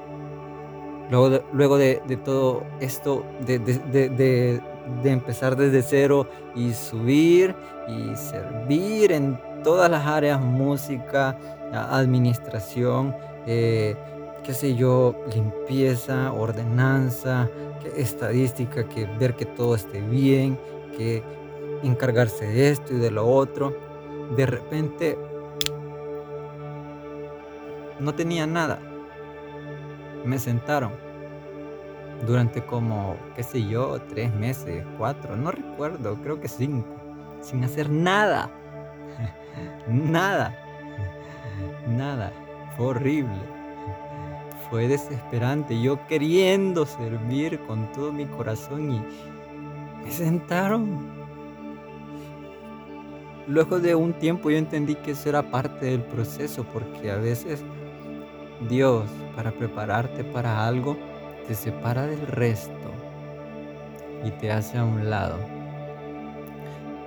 Luego 1.11 1.31
de, 1.31 1.43
luego 1.53 1.77
de, 1.77 2.01
todo 2.25 2.63
esto, 2.79 3.25
de, 3.45 4.61
empezar 5.03 5.57
desde 5.57 5.83
cero 5.83 6.29
y 6.55 6.73
subir 6.73 7.57
y 7.89 8.15
servir 8.15 9.11
en 9.11 9.37
todas 9.65 9.91
las 9.91 10.07
áreas, 10.07 10.41
música, 10.41 11.37
administración, 11.73 13.17
eh, 13.47 13.97
qué 14.45 14.55
sé 14.55 14.75
yo, 14.75 15.15
limpieza, 15.35 16.33
ordenanza, 16.33 17.49
estadística, 17.97 18.89
que 18.89 19.07
ver 19.07 19.35
que 19.35 19.47
todo 19.47 19.75
esté 19.75 20.01
bien, 20.01 20.59
que 20.97 21.23
encargarse 21.83 22.47
de 22.47 22.71
esto 22.71 22.95
y 22.95 22.99
de 22.99 23.11
lo 23.11 23.27
otro. 23.27 23.77
De 24.37 24.47
repente 24.47 25.19
no 27.99 28.15
tenía 28.15 28.47
nada. 28.47 28.79
Me 30.25 30.39
sentaron 30.39 30.93
durante 32.27 32.65
como, 32.65 33.17
qué 33.35 33.43
sé 33.43 33.67
yo, 33.67 33.99
tres 34.09 34.35
meses, 34.35 34.85
cuatro, 34.99 35.37
no 35.37 35.51
recuerdo, 35.51 36.17
creo 36.23 36.41
que 36.41 36.49
cinco, 36.49 36.95
sin 37.41 37.65
hacer 37.65 37.89
nada. 37.91 38.51
nada. 39.89 40.57
Nada. 41.89 42.33
Fue 42.77 42.87
horrible 42.87 43.60
fue 44.71 44.87
desesperante. 44.87 45.81
Yo 45.83 46.07
queriendo 46.07 46.87
servir 46.87 47.59
con 47.67 47.91
todo 47.93 48.13
mi 48.13 48.25
corazón 48.27 48.93
y 48.93 49.03
me 50.05 50.11
sentaron. 50.11 51.11
Luego 53.49 53.81
de 53.81 53.97
un 53.97 54.13
tiempo 54.13 54.49
yo 54.49 54.57
entendí 54.57 54.95
que 54.95 55.11
eso 55.11 55.29
era 55.29 55.43
parte 55.43 55.87
del 55.87 56.03
proceso 56.03 56.65
porque 56.73 57.11
a 57.11 57.17
veces 57.17 57.65
Dios 58.69 59.05
para 59.35 59.51
prepararte 59.51 60.23
para 60.23 60.67
algo 60.67 60.97
te 61.49 61.55
separa 61.55 62.07
del 62.07 62.25
resto 62.29 62.73
y 64.25 64.31
te 64.31 64.53
hace 64.53 64.79
a 64.79 64.85
un 64.85 65.11
lado 65.11 65.39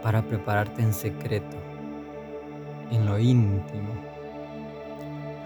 para 0.01 0.21
prepararte 0.21 0.81
en 0.81 0.93
secreto, 0.93 1.55
en 2.91 3.05
lo 3.05 3.17
íntimo 3.19 4.12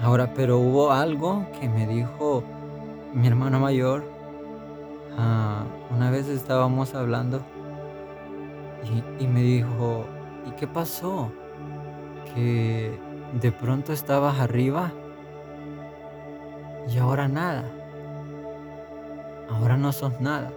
Ahora, 0.01 0.31
pero 0.33 0.59
hubo 0.59 0.91
algo 0.91 1.45
que 1.59 1.67
me 1.67 1.87
dijo 1.87 2.43
mi 3.13 3.27
hermano 3.27 3.59
mayor. 3.59 4.03
Ah, 5.17 5.63
una 5.89 6.11
vez 6.11 6.27
estábamos 6.27 6.93
hablando 6.93 7.41
y, 8.83 9.23
y 9.23 9.27
me 9.27 9.41
dijo, 9.41 10.05
¿y 10.45 10.51
qué 10.51 10.67
pasó? 10.67 11.31
Que 12.35 12.97
de 13.41 13.51
pronto 13.51 13.91
estabas 13.91 14.39
arriba 14.39 14.91
y 16.87 16.97
ahora 16.99 17.27
nada. 17.27 17.63
Ahora 19.49 19.77
no 19.77 19.91
sos 19.91 20.19
nada. 20.21 20.51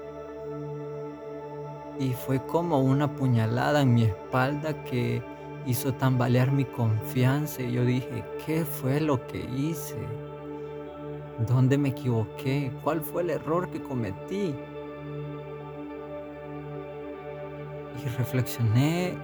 Y 1.99 2.13
fue 2.13 2.45
como 2.45 2.81
una 2.81 3.15
puñalada 3.17 3.83
en 3.83 3.95
mi 3.95 4.05
espalda 4.05 4.85
que 4.85 5.23
hizo 5.67 5.93
tambalear 5.95 6.51
mi 6.51 6.65
confianza 6.65 7.63
y 7.63 7.73
yo 7.73 7.85
dije, 7.85 8.25
¿qué 8.45 8.65
fue 8.65 9.01
lo 9.01 9.27
que 9.27 9.39
hice? 9.39 9.97
¿Dónde 11.47 11.79
me 11.79 11.91
equivoqué? 11.91 12.73
¿Cuál 12.83 13.01
fue 13.01 13.23
el 13.23 13.31
error 13.31 13.71
que 13.71 13.83
cometí? 13.83 14.55
Y 18.03 18.09
reflexioné 18.17 19.15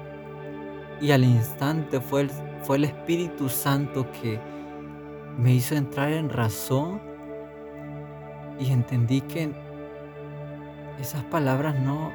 y 1.01 1.11
al 1.11 1.25
instante 1.25 2.01
fue 2.01 2.23
el, 2.23 2.31
fue 2.63 2.77
el 2.77 2.85
Espíritu 2.85 3.49
Santo 3.49 4.07
que 4.13 4.39
me 5.39 5.53
hizo 5.53 5.75
entrar 5.75 6.13
en 6.13 6.31
razón 6.31 7.01
y 8.59 8.71
entendí 8.71 9.21
que 9.21 9.53
esas 11.01 11.23
palabras 11.25 11.79
no, 11.79 12.11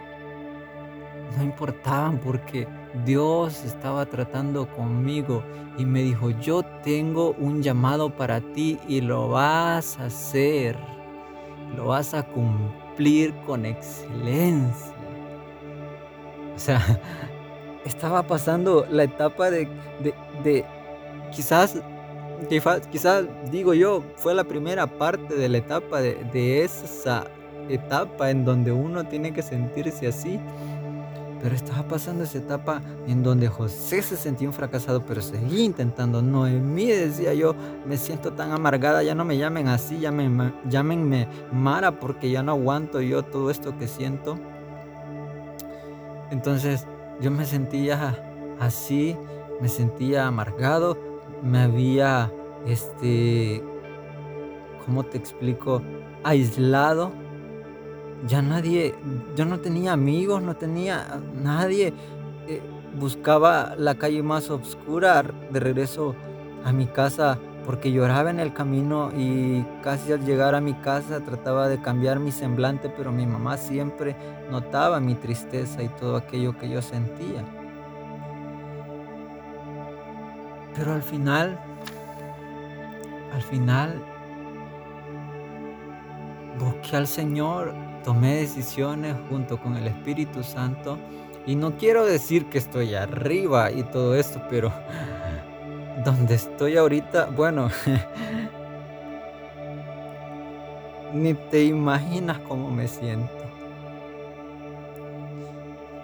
no 1.37 1.43
importaban 1.43 2.19
porque 2.19 2.67
Dios 3.05 3.63
estaba 3.63 4.05
tratando 4.05 4.67
conmigo 4.67 5.43
y 5.77 5.85
me 5.85 6.03
dijo, 6.03 6.29
yo 6.29 6.63
tengo 6.83 7.33
un 7.39 7.63
llamado 7.63 8.09
para 8.09 8.41
ti 8.41 8.77
y 8.87 9.01
lo 9.01 9.29
vas 9.29 9.97
a 9.97 10.05
hacer, 10.05 10.75
lo 11.75 11.87
vas 11.87 12.13
a 12.13 12.23
cumplir 12.23 13.33
con 13.45 13.65
excelencia. 13.65 14.93
O 16.55 16.59
sea, 16.59 16.81
estaba 17.85 18.23
pasando 18.23 18.85
la 18.89 19.03
etapa 19.03 19.49
de, 19.49 19.69
de, 20.43 20.65
quizás, 21.31 21.81
quizás 22.91 23.25
digo 23.49 23.73
yo, 23.73 24.03
fue 24.17 24.35
la 24.35 24.43
primera 24.43 24.85
parte 24.85 25.35
de 25.35 25.47
la 25.47 25.59
etapa 25.59 26.01
de, 26.01 26.15
de 26.33 26.63
esa 26.63 27.25
etapa 27.69 28.31
en 28.31 28.43
donde 28.43 28.71
uno 28.71 29.05
tiene 29.05 29.31
que 29.31 29.41
sentirse 29.41 30.07
así 30.07 30.39
pero 31.41 31.55
estaba 31.55 31.83
pasando 31.83 32.23
esa 32.23 32.37
etapa 32.37 32.81
en 33.07 33.23
donde 33.23 33.47
José 33.47 34.01
se 34.01 34.15
sentía 34.15 34.47
un 34.47 34.53
fracasado, 34.53 35.05
pero 35.05 35.21
seguía 35.21 35.63
intentando. 35.63 36.21
Noemí 36.21 36.85
decía 36.87 37.33
yo, 37.33 37.55
me 37.85 37.97
siento 37.97 38.33
tan 38.33 38.51
amargada, 38.51 39.01
ya 39.01 39.15
no 39.15 39.25
me 39.25 39.37
llamen 39.37 39.67
así, 39.67 39.99
llámenme, 39.99 40.53
llámenme 40.69 41.27
Mara 41.51 41.99
porque 41.99 42.29
ya 42.29 42.43
no 42.43 42.51
aguanto 42.51 43.01
yo 43.01 43.23
todo 43.23 43.49
esto 43.49 43.77
que 43.77 43.87
siento. 43.87 44.37
Entonces 46.29 46.85
yo 47.19 47.31
me 47.31 47.45
sentía 47.45 48.55
así, 48.59 49.17
me 49.59 49.67
sentía 49.67 50.27
amargado, 50.27 50.97
me 51.41 51.59
había, 51.59 52.31
este, 52.67 53.63
¿cómo 54.85 55.03
te 55.03 55.17
explico? 55.17 55.81
Aislado 56.23 57.11
ya 58.27 58.41
nadie, 58.41 58.95
yo 59.35 59.45
no 59.45 59.59
tenía 59.59 59.93
amigos, 59.93 60.41
no 60.41 60.55
tenía 60.55 61.19
nadie. 61.41 61.93
Eh, 62.47 62.61
buscaba 62.99 63.75
la 63.77 63.95
calle 63.95 64.21
más 64.21 64.49
oscura 64.49 65.23
de 65.51 65.59
regreso 65.59 66.15
a 66.63 66.71
mi 66.71 66.87
casa 66.87 67.39
porque 67.65 67.91
lloraba 67.91 68.31
en 68.31 68.39
el 68.39 68.53
camino 68.53 69.11
y 69.15 69.63
casi 69.83 70.11
al 70.11 70.25
llegar 70.25 70.55
a 70.55 70.61
mi 70.61 70.73
casa 70.73 71.21
trataba 71.21 71.67
de 71.67 71.81
cambiar 71.81 72.19
mi 72.19 72.31
semblante, 72.31 72.89
pero 72.89 73.11
mi 73.11 73.25
mamá 73.25 73.57
siempre 73.57 74.15
notaba 74.49 74.99
mi 74.99 75.15
tristeza 75.15 75.83
y 75.83 75.89
todo 75.89 76.17
aquello 76.17 76.57
que 76.57 76.69
yo 76.69 76.81
sentía. 76.81 77.45
Pero 80.75 80.93
al 80.93 81.03
final, 81.03 81.59
al 83.33 83.41
final, 83.43 84.01
busqué 86.61 86.95
al 86.95 87.07
Señor, 87.07 87.73
tomé 88.03 88.35
decisiones 88.35 89.15
junto 89.29 89.59
con 89.59 89.75
el 89.75 89.87
Espíritu 89.87 90.43
Santo 90.43 90.97
y 91.45 91.55
no 91.55 91.77
quiero 91.77 92.05
decir 92.05 92.45
que 92.45 92.59
estoy 92.59 92.93
arriba 92.93 93.71
y 93.71 93.83
todo 93.83 94.15
esto, 94.15 94.41
pero 94.49 94.71
donde 96.05 96.35
estoy 96.35 96.77
ahorita, 96.77 97.25
bueno, 97.25 97.69
ni 101.13 101.33
te 101.33 101.63
imaginas 101.63 102.39
cómo 102.39 102.69
me 102.69 102.87
siento. 102.87 103.41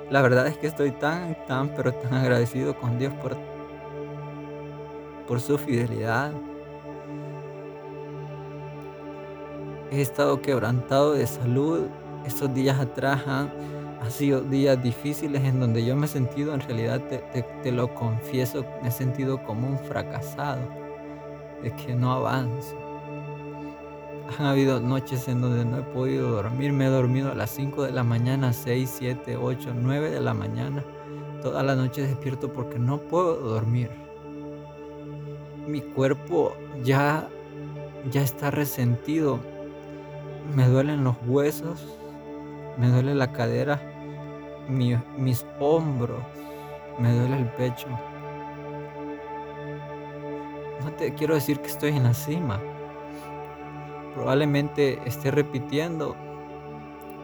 La 0.09 0.21
verdad 0.21 0.47
es 0.47 0.57
que 0.57 0.67
estoy 0.67 0.91
tan, 0.91 1.35
tan, 1.47 1.69
pero 1.69 1.93
tan 1.93 2.13
agradecido 2.13 2.77
con 2.77 2.97
Dios 2.97 3.13
por, 3.15 3.37
por 5.27 5.41
su 5.41 5.57
fidelidad. 5.57 6.31
He 9.89 10.01
estado 10.01 10.41
quebrantado 10.41 11.13
de 11.13 11.25
salud. 11.25 11.85
Estos 12.25 12.53
días 12.53 12.77
atrás 12.79 13.25
han, 13.25 13.49
sido 14.09 14.41
días 14.41 14.81
difíciles 14.83 15.43
en 15.43 15.59
donde 15.59 15.85
yo 15.85 15.95
me 15.95 16.05
he 16.05 16.09
sentido, 16.09 16.53
en 16.53 16.61
realidad 16.61 17.01
te, 17.63 17.71
lo 17.71 17.93
confieso, 17.93 18.65
me 18.81 18.89
he 18.89 18.91
sentido 18.91 19.43
como 19.43 19.67
un 19.67 19.79
fracasado, 19.79 20.61
de 21.63 21.73
que 21.75 21.93
no 21.93 22.11
avanzo. 22.11 22.75
Han 24.37 24.45
habido 24.45 24.79
noches 24.79 25.27
en 25.27 25.41
donde 25.41 25.65
no 25.65 25.79
he 25.79 25.81
podido 25.81 26.29
dormir, 26.31 26.73
me 26.73 26.85
he 26.85 26.89
dormido 26.89 27.31
a 27.31 27.35
las 27.35 27.49
5 27.51 27.83
de 27.83 27.91
la 27.91 28.03
mañana, 28.03 28.53
6, 28.53 28.95
7, 28.97 29.37
8, 29.37 29.73
9 29.75 30.11
de 30.11 30.21
la 30.21 30.33
mañana. 30.33 30.83
Toda 31.41 31.63
la 31.63 31.75
noche 31.75 32.01
despierto 32.05 32.51
porque 32.51 32.77
no 32.77 32.99
puedo 32.99 33.35
dormir. 33.35 33.89
Mi 35.65 35.81
cuerpo 35.81 36.53
ya, 36.83 37.29
ya 38.11 38.21
está 38.21 38.51
resentido. 38.51 39.39
Me 40.53 40.67
duelen 40.67 41.03
los 41.03 41.15
huesos, 41.25 41.87
me 42.77 42.87
duele 42.89 43.13
la 43.15 43.31
cadera, 43.31 43.79
mis 44.69 45.45
hombros, 45.59 46.21
me 46.99 47.13
duele 47.13 47.37
el 47.37 47.47
pecho. 47.51 47.87
No 50.83 50.91
te 50.93 51.13
quiero 51.13 51.35
decir 51.35 51.59
que 51.59 51.67
estoy 51.67 51.91
en 51.91 52.03
la 52.03 52.13
cima. 52.13 52.59
Probablemente 54.15 54.99
esté 55.05 55.31
repitiendo 55.31 56.15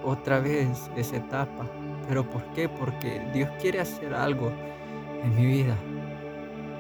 otra 0.04 0.40
vez 0.40 0.92
esa 0.96 1.18
etapa. 1.18 1.66
¿Pero 2.08 2.30
por 2.30 2.44
qué? 2.54 2.68
Porque 2.68 3.22
Dios 3.34 3.50
quiere 3.62 3.80
hacer 3.80 4.14
algo 4.14 4.52
en 5.24 5.36
mi 5.36 5.46
vida. 5.46 5.76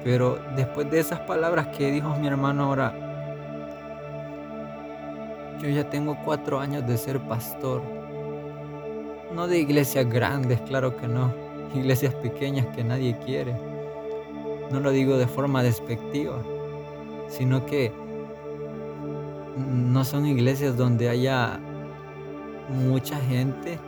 Pero 0.03 0.37
después 0.55 0.91
de 0.91 0.99
esas 0.99 1.21
palabras 1.21 1.67
que 1.67 1.89
dijo 1.89 2.13
mi 2.15 2.27
hermano 2.27 2.65
ahora, 2.65 3.02
yo 5.63 5.69
ya 5.69 5.89
tengo 5.89 6.15
cuatro 6.23 6.59
años 6.59 6.85
de 6.85 6.97
ser 6.97 7.19
pastor 7.21 7.81
no 9.33 9.47
de 9.47 9.59
iglesias 9.59 10.07
grandes, 10.07 10.61
claro 10.61 10.95
que 10.95 11.07
no. 11.07 11.33
Iglesias 11.73 12.13
pequeñas 12.15 12.67
que 12.67 12.83
nadie 12.83 13.17
quiere. 13.25 13.55
No 14.71 14.79
lo 14.79 14.91
digo 14.91 15.17
de 15.17 15.27
forma 15.27 15.63
despectiva, 15.63 16.37
sino 17.27 17.65
que 17.65 17.91
no 19.57 20.05
son 20.05 20.25
iglesias 20.25 20.77
donde 20.77 21.09
haya 21.09 21.59
mucha 22.69 23.19
gente, 23.21 23.79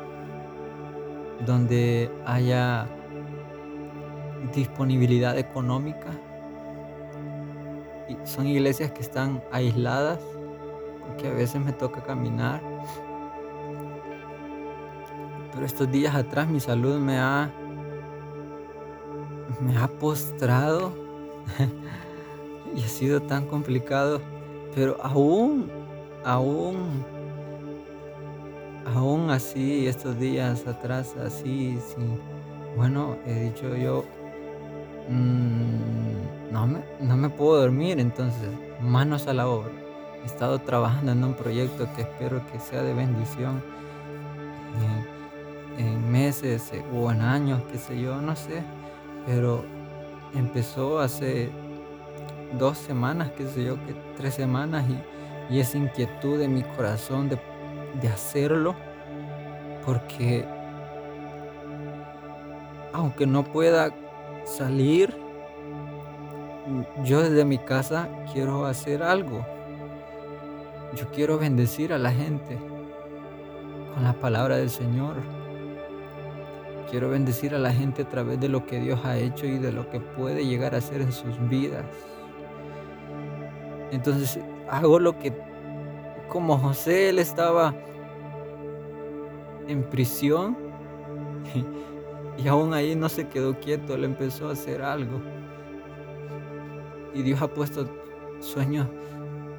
donde 1.46 2.10
haya 2.25 2.88
disponibilidad 4.53 5.38
económica. 5.38 6.08
son 8.24 8.48
iglesias 8.48 8.92
que 8.92 9.01
están 9.01 9.44
aisladas, 9.51 10.20
porque 11.07 11.27
a 11.27 11.33
veces 11.33 11.63
me 11.63 11.74
toca 11.74 12.01
caminar 12.01 12.61
pero 15.55 15.65
estos 15.65 15.89
días 15.89 16.13
atrás 16.13 16.50
mi 16.50 16.59
salud 16.59 17.00
me 17.00 17.18
ha, 17.18 17.50
me 19.61 19.77
ha 19.77 19.87
postrado 19.87 20.91
y 22.75 22.83
ha 22.83 22.87
sido 22.87 23.22
tan 23.22 23.46
complicado. 23.46 24.20
Pero 24.75 24.98
aún, 25.01 25.72
aún, 26.25 27.05
aún 28.94 29.29
así, 29.29 29.87
estos 29.87 30.20
días 30.20 30.68
atrás, 30.68 31.15
así, 31.25 31.79
sí, 31.87 32.03
bueno, 32.75 33.15
he 33.25 33.46
dicho 33.46 33.74
yo, 33.77 34.03
mm, 35.07 36.51
no, 36.51 36.68
me, 36.68 36.79
no 37.00 37.15
me 37.15 37.29
puedo 37.29 37.61
dormir, 37.61 38.01
entonces, 38.01 38.50
manos 38.81 39.25
a 39.27 39.33
la 39.33 39.48
obra. 39.48 39.85
He 40.25 40.27
estado 40.27 40.57
trabajando 40.57 41.11
en 41.11 41.24
un 41.24 41.35
proyecto 41.35 41.88
que 41.96 42.01
espero 42.01 42.42
que 42.51 42.59
sea 42.59 42.81
de 42.81 42.96
bendición. 42.96 43.61
Eh, 44.81 45.16
en 45.77 46.11
meses 46.11 46.72
eh, 46.74 46.83
o 46.92 47.11
en 47.11 47.22
años, 47.22 47.61
qué 47.72 47.77
sé 47.77 48.01
yo, 48.01 48.20
no 48.20 48.35
sé, 48.35 48.64
pero 49.27 49.64
empezó 50.33 51.00
hace 51.00 51.51
dos 52.57 52.75
semanas, 52.79 53.29
qué 53.38 53.46
sé 53.46 53.66
yo, 53.66 53.75
que 53.85 53.96
tres 54.18 54.33
semanas 54.33 54.85
y, 54.90 55.59
esa 55.59 55.77
inquietud 55.77 56.40
de 56.40 56.48
mi 56.48 56.64
corazón 56.64 57.29
de, 57.29 57.38
de 58.01 58.07
hacerlo, 58.07 58.75
porque 59.85 60.44
aunque 62.94 63.27
no 63.27 63.44
pueda 63.44 63.94
salir, 64.44 65.16
yo 67.03 67.22
desde 67.22 67.46
mi 67.46 67.59
casa 67.59 68.09
quiero 68.33 68.66
hacer 68.66 69.03
algo. 69.03 69.54
Yo 70.96 71.12
quiero 71.12 71.38
bendecir 71.38 71.92
a 71.92 71.98
la 71.98 72.10
gente 72.10 72.58
con 73.94 74.05
la 74.05 74.14
palabra 74.14 74.55
del 74.55 74.70
Señor. 74.70 75.16
Quiero 76.90 77.10
bendecir 77.10 77.53
a 77.53 77.60
la 77.60 77.74
gente 77.74 78.03
a 78.03 78.10
través 78.10 78.40
de 78.40 78.48
lo 78.48 78.66
que 78.66 78.79
Dios 78.79 79.03
ha 79.03 79.18
hecho 79.18 79.46
y 79.46 79.58
de 79.58 79.74
lo 79.74 79.90
que 79.90 80.00
puede 80.00 80.46
llegar 80.46 80.74
a 80.74 80.77
hacer 80.77 81.01
en 81.01 81.12
sus 81.12 81.38
vidas. 81.50 81.84
Entonces 83.92 84.40
hago 84.70 85.00
lo 85.00 85.20
que, 85.20 85.34
como 86.29 86.58
José, 86.58 87.10
él 87.10 87.20
estaba 87.20 87.75
en 89.68 89.84
prisión 89.90 90.55
y, 92.38 92.48
aún 92.48 92.74
ahí 92.74 92.96
no 92.96 93.10
se 93.10 93.27
quedó 93.27 93.60
quieto, 93.60 93.96
él 93.96 94.05
empezó 94.05 94.48
a 94.48 94.53
hacer 94.53 94.81
algo. 94.81 95.20
Y 97.14 97.22
Dios 97.22 97.42
ha 97.42 97.50
puesto 97.50 97.86
sueños 98.40 98.88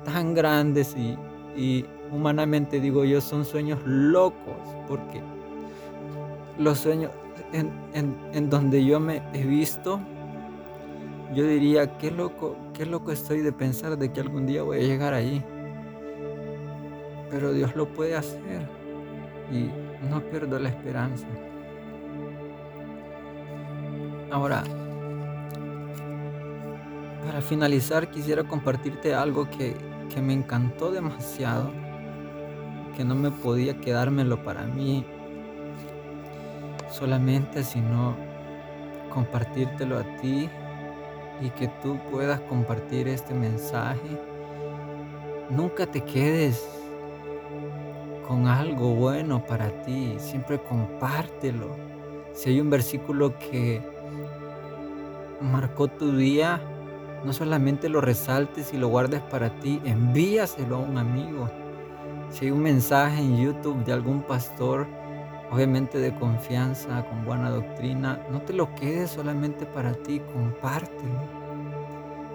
tan 0.07 0.35
grandes 0.35 0.97
y, 0.97 1.85
humanamente 2.13 2.81
digo 2.81 3.05
yo, 3.05 3.21
son 3.21 3.45
sueños 3.45 3.81
locos, 3.85 4.57
porque 4.87 5.21
los 6.59 6.79
sueños 6.79 7.11
en, 7.53 8.49
donde 8.49 8.85
yo 8.85 9.01
me 9.01 9.21
he 9.35 9.45
visto, 9.45 10.01
yo 11.35 11.45
diría, 11.45 11.99
qué 11.99 12.11
loco, 12.13 12.57
qué 12.73 12.87
loco 12.87 13.11
estoy 13.11 13.41
de 13.41 13.53
pensar 13.53 13.99
de 13.99 14.13
que 14.13 14.21
algún 14.21 14.47
día 14.47 14.63
voy 14.63 14.79
a 14.79 14.83
llegar 14.83 15.13
ahí. 15.13 15.45
Pero 17.31 17.53
Dios 17.53 17.75
lo 17.75 17.89
puede 17.89 18.15
hacer 18.15 18.69
y 19.51 19.69
no 20.09 20.23
pierdo 20.31 20.59
la 20.61 20.69
esperanza. 20.69 21.27
Ahora, 24.31 24.63
para 27.27 27.41
finalizar 27.41 28.09
quisiera 28.09 28.45
compartirte 28.45 29.13
algo 29.13 29.51
que, 29.51 29.75
que 30.13 30.21
me 30.21 30.33
encantó 30.33 30.91
demasiado, 30.91 31.71
que 32.97 33.05
no 33.05 33.15
me 33.15 33.31
podía 33.31 33.79
quedármelo 33.79 34.43
para 34.43 34.67
mí 34.67 35.05
solamente, 36.91 37.63
sino 37.63 38.17
compartírtelo 39.13 39.99
a 39.99 40.17
ti 40.17 40.49
y 41.41 41.51
que 41.51 41.69
tú 41.83 41.99
puedas 42.11 42.41
compartir 42.41 43.09
este 43.09 43.35
mensaje. 43.35 44.21
Nunca 45.51 45.87
te 45.87 46.03
quedes 46.03 46.67
con 48.27 48.49
algo 48.49 48.95
bueno 48.95 49.45
para 49.45 49.71
ti, 49.83 50.17
siempre 50.19 50.61
compártelo. 50.61 51.77
Si 52.33 52.51
hay 52.51 52.61
un 52.61 52.71
versículo 52.71 53.39
que 53.39 53.81
marcó 55.41 55.89
tu 55.89 56.17
día, 56.17 56.61
no 57.27 57.33
solamente 57.33 57.89
lo 57.89 58.01
resaltes 58.01 58.73
y 58.73 58.77
lo 58.77 58.87
guardes 58.87 59.21
para 59.21 59.59
ti, 59.59 59.81
envíaselo 59.85 60.77
a 60.77 60.79
un 60.79 60.97
amigo. 60.97 61.51
Si 62.31 62.45
hay 62.45 62.53
un 62.53 62.63
mensaje 62.63 63.21
en 63.21 63.37
YouTube 63.37 63.85
de 63.85 63.93
algún 63.93 64.23
pastor, 64.23 64.87
obviamente 65.51 65.99
de 65.99 66.15
confianza, 66.15 67.05
con 67.05 67.25
buena 67.25 67.51
doctrina, 67.51 68.21
no 68.31 68.43
te 68.43 68.53
lo 68.53 68.73
quedes 68.77 69.11
solamente 69.11 69.67
para 69.67 69.93
ti, 69.93 70.23
compártelo. 70.33 71.21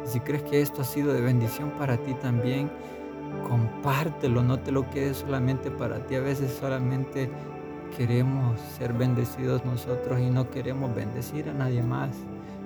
Si 0.04 0.20
crees 0.20 0.44
que 0.44 0.62
esto 0.62 0.82
ha 0.82 0.86
sido 0.86 1.14
de 1.14 1.22
bendición 1.22 1.72
para 1.72 1.96
ti 1.96 2.14
también, 2.16 2.70
compártelo, 3.48 4.44
no 4.44 4.60
te 4.60 4.74
lo 4.74 4.90
quedes 4.90 5.18
solamente 5.18 5.72
para 5.72 6.06
ti. 6.06 6.16
A 6.16 6.22
veces 6.22 6.52
solamente 6.60 7.30
queremos 7.96 8.60
ser 8.78 8.92
bendecidos 8.92 9.64
nosotros 9.64 10.20
y 10.20 10.30
no 10.30 10.50
queremos 10.50 10.94
bendecir 10.94 11.48
a 11.48 11.54
nadie 11.54 11.82
más. 11.82 12.10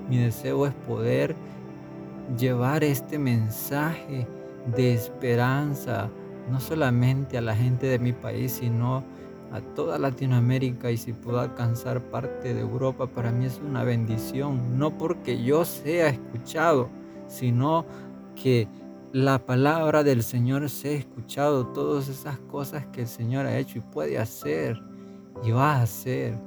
Mi 0.09 0.17
deseo 0.17 0.65
es 0.65 0.73
poder 0.73 1.35
llevar 2.37 2.83
este 2.83 3.17
mensaje 3.19 4.27
de 4.75 4.93
esperanza, 4.93 6.09
no 6.49 6.59
solamente 6.59 7.37
a 7.37 7.41
la 7.41 7.55
gente 7.55 7.87
de 7.87 7.99
mi 7.99 8.13
país, 8.13 8.53
sino 8.53 9.03
a 9.51 9.61
toda 9.75 9.97
Latinoamérica 9.97 10.91
y 10.91 10.97
si 10.97 11.13
puedo 11.13 11.39
alcanzar 11.39 12.01
parte 12.01 12.53
de 12.53 12.61
Europa, 12.61 13.07
para 13.07 13.31
mí 13.31 13.45
es 13.45 13.61
una 13.65 13.83
bendición, 13.83 14.77
no 14.77 14.97
porque 14.97 15.41
yo 15.41 15.65
sea 15.65 16.09
escuchado, 16.09 16.89
sino 17.27 17.85
que 18.35 18.67
la 19.13 19.39
palabra 19.39 20.03
del 20.03 20.23
Señor 20.23 20.69
sea 20.69 20.91
escuchado, 20.91 21.67
todas 21.67 22.09
esas 22.09 22.37
cosas 22.39 22.85
que 22.87 23.01
el 23.01 23.07
Señor 23.07 23.45
ha 23.45 23.57
hecho 23.57 23.77
y 23.77 23.81
puede 23.81 24.17
hacer 24.17 24.81
y 25.43 25.51
va 25.51 25.75
a 25.75 25.83
hacer. 25.83 26.37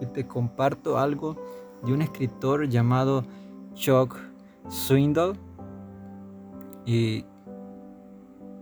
Y 0.00 0.06
te 0.06 0.26
comparto 0.26 0.98
algo 0.98 1.36
de 1.82 1.92
un 1.92 2.02
escritor 2.02 2.68
llamado 2.68 3.24
Chuck 3.74 4.27
Swindoll 4.68 5.38
y 6.84 7.24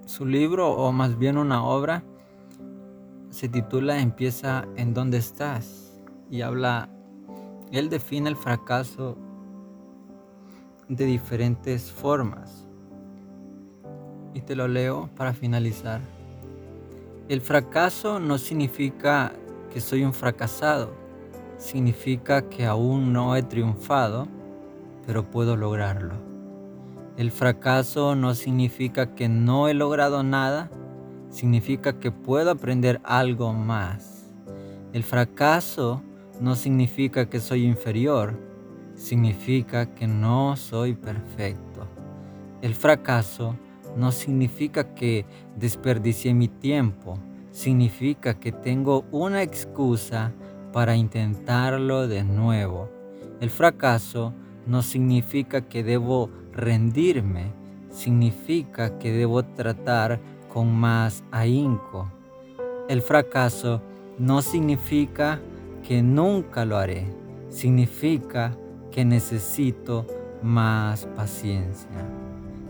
su 0.06 0.24
libro 0.24 0.70
o 0.70 0.92
más 0.92 1.18
bien 1.18 1.36
una 1.36 1.64
obra 1.64 2.04
se 3.30 3.48
titula 3.48 4.00
Empieza 4.00 4.66
en 4.76 4.94
dónde 4.94 5.18
estás 5.18 6.00
y 6.30 6.42
habla, 6.42 6.88
él 7.72 7.88
define 7.90 8.28
el 8.28 8.36
fracaso 8.36 9.16
de 10.88 11.04
diferentes 11.04 11.90
formas. 11.90 12.66
Y 14.32 14.40
te 14.42 14.54
lo 14.54 14.68
leo 14.68 15.10
para 15.16 15.32
finalizar. 15.32 16.00
El 17.28 17.40
fracaso 17.40 18.20
no 18.20 18.38
significa 18.38 19.32
que 19.72 19.80
soy 19.80 20.04
un 20.04 20.12
fracasado, 20.12 20.94
significa 21.58 22.48
que 22.48 22.66
aún 22.66 23.12
no 23.12 23.34
he 23.34 23.42
triunfado, 23.42 24.28
pero 25.06 25.30
puedo 25.30 25.56
lograrlo. 25.56 26.14
El 27.16 27.30
fracaso 27.30 28.14
no 28.14 28.34
significa 28.34 29.14
que 29.14 29.28
no 29.28 29.68
he 29.68 29.74
logrado 29.74 30.22
nada, 30.22 30.70
significa 31.30 31.98
que 31.98 32.10
puedo 32.10 32.50
aprender 32.50 33.00
algo 33.04 33.52
más. 33.54 34.34
El 34.92 35.02
fracaso 35.02 36.02
no 36.40 36.56
significa 36.56 37.30
que 37.30 37.40
soy 37.40 37.64
inferior, 37.64 38.38
significa 38.94 39.94
que 39.94 40.06
no 40.06 40.56
soy 40.56 40.94
perfecto. 40.94 41.86
El 42.60 42.74
fracaso 42.74 43.56
no 43.96 44.12
significa 44.12 44.94
que 44.94 45.24
desperdicié 45.56 46.34
mi 46.34 46.48
tiempo, 46.48 47.18
significa 47.50 48.38
que 48.38 48.52
tengo 48.52 49.04
una 49.10 49.42
excusa 49.42 50.32
para 50.72 50.96
intentarlo 50.96 52.06
de 52.06 52.24
nuevo. 52.24 52.90
El 53.40 53.48
fracaso 53.48 54.34
no 54.66 54.83
significa 54.83 55.62
que 55.62 55.83
debo 55.83 56.31
rendirme, 56.52 57.52
significa 57.90 58.98
que 58.98 59.12
debo 59.12 59.44
tratar 59.44 60.20
con 60.52 60.74
más 60.74 61.24
ahínco. 61.31 62.11
El 62.88 63.02
fracaso 63.02 63.81
no 64.18 64.42
significa 64.42 65.40
que 65.87 66.02
nunca 66.02 66.64
lo 66.64 66.76
haré, 66.76 67.07
significa 67.48 68.57
que 68.90 69.05
necesito 69.05 70.07
más 70.42 71.07
paciencia. 71.16 71.88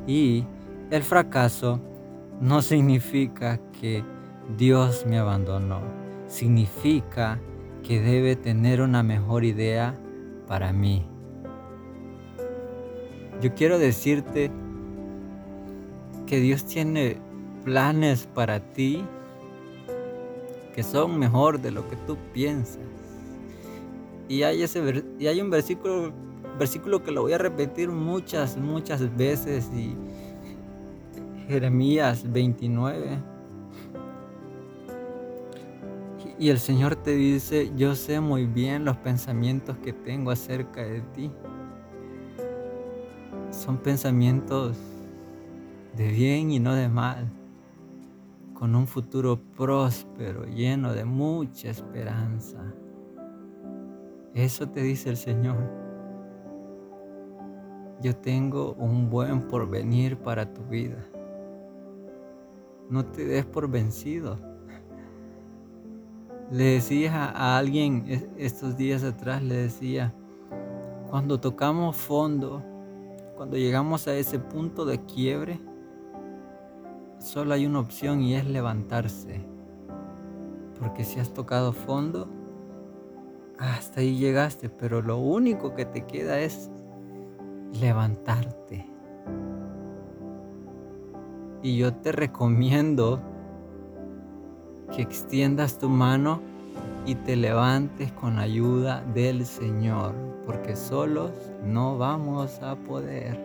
Y 0.07 0.45
el 0.91 1.03
fracaso 1.03 1.81
no 2.41 2.63
significa 2.63 3.59
que 3.81 4.05
Dios 4.57 5.05
me 5.07 5.19
abandonó, 5.19 5.81
significa 6.29 7.41
que 7.83 8.01
debe 8.01 8.37
tener 8.37 8.81
una 8.81 9.03
mejor 9.03 9.45
idea 9.45 9.99
para 10.47 10.73
mí. 10.73 11.07
Yo 13.41 13.55
quiero 13.55 13.79
decirte 13.79 14.51
que 16.27 16.41
Dios 16.41 16.65
tiene 16.65 17.19
planes 17.65 18.27
para 18.33 18.61
ti 18.61 19.05
que 20.75 20.83
son 20.83 21.19
mejor 21.19 21.61
de 21.61 21.71
lo 21.71 21.89
que 21.89 21.97
tú 22.07 22.19
piensas. 22.35 22.79
Y 24.29 24.43
hay, 24.43 24.63
ese, 24.63 25.05
y 25.19 25.27
hay 25.27 25.41
un 25.41 25.49
versículo, 25.49 26.13
versículo 26.59 27.03
que 27.03 27.13
lo 27.13 27.23
voy 27.23 27.33
a 27.33 27.39
repetir 27.39 27.89
muchas, 27.89 28.59
muchas 28.59 29.17
veces. 29.17 29.71
Y 29.75 29.97
Jeremías 31.49 32.31
29. 32.31 33.19
Y 36.39 36.51
el 36.51 36.59
Señor 36.59 36.97
te 36.97 37.13
dice, 37.13 37.73
yo 37.75 37.95
sé 37.95 38.21
muy 38.21 38.45
bien 38.45 38.85
los 38.85 38.99
pensamientos 38.99 39.79
que 39.79 39.95
tengo 39.95 40.31
acerca 40.31 40.83
de 40.83 41.01
ti. 41.01 41.31
Son 43.67 43.79
pensamientos 43.79 44.77
de 45.97 46.07
bien 46.07 46.53
y 46.53 46.61
no 46.61 46.73
de 46.73 46.89
mal 46.89 47.29
con 48.55 48.77
un 48.77 48.87
futuro 48.87 49.41
próspero, 49.57 50.45
lleno 50.45 50.93
de 50.93 51.05
mucha 51.05 51.71
esperanza. 51.71 52.59
Eso 54.35 54.69
te 54.69 54.83
dice 54.83 55.11
el 55.11 55.17
Señor. 55.17 55.69
Yo 58.01 58.15
tengo 58.15 58.75
un 58.75 59.11
buen 59.11 59.49
porvenir 59.49 60.17
para 60.17 60.55
tu 60.55 60.63
vida. 60.63 61.05
No 62.89 63.05
te 63.05 63.25
des 63.25 63.45
por 63.47 63.69
vencido. 63.69 64.39
Le 66.53 66.65
decía 66.65 67.33
a 67.35 67.59
alguien 67.59 68.33
estos 68.39 68.77
días 68.77 69.03
atrás, 69.03 69.43
le 69.43 69.57
decía, 69.57 70.15
cuando 71.11 71.41
tocamos 71.41 71.97
fondo, 71.97 72.63
cuando 73.37 73.59
llegamos 73.59 74.09
a 74.09 74.15
ese 74.15 74.39
punto 74.39 74.87
de 74.87 75.05
quiebre, 75.05 75.61
solo 77.19 77.53
hay 77.53 77.67
una 77.67 77.81
opción 77.81 78.23
y 78.23 78.35
es 78.35 78.47
levantarse. 78.47 79.45
Porque 80.81 81.05
si 81.05 81.21
has 81.21 81.33
tocado 81.35 81.73
fondo, 81.73 82.29
hasta 83.59 84.01
ahí 84.01 84.17
llegaste, 84.17 84.71
pero 84.71 85.03
lo 85.03 85.19
único 85.19 85.75
que 85.75 85.85
te 85.85 86.07
queda 86.07 86.41
es 86.41 86.71
levantarte. 87.79 88.87
Y 91.63 91.77
yo 91.77 91.93
te 91.95 92.13
recomiendo 92.13 93.21
que 94.95 95.03
extiendas 95.03 95.79
tu 95.79 95.89
mano 95.89 96.41
y 97.05 97.15
te 97.17 97.37
levantes 97.37 98.13
con 98.13 98.39
ayuda 98.39 99.03
del 99.15 99.45
Señor, 99.45 100.15
porque 100.47 100.77
solos 100.77 101.33
no 101.65 101.99
vamos 101.99 102.63
a 102.63 102.77
poder. 102.77 103.37